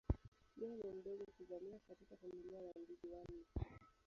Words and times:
Yeye 0.61 0.77
ni 0.83 0.91
mdogo 0.95 1.25
kuzaliwa 1.33 1.79
katika 1.87 2.15
familia 2.17 2.61
ya 2.61 2.73
ndugu 2.81 3.13
wanne. 3.13 3.45